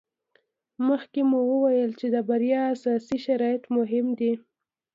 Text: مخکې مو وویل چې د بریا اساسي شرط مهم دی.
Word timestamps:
مخکې 0.87 1.21
مو 1.29 1.39
وویل 1.51 1.91
چې 1.99 2.07
د 2.13 2.15
بریا 2.27 2.61
اساسي 2.73 3.17
شرط 3.25 3.61
مهم 3.77 4.07
دی. 4.19 4.33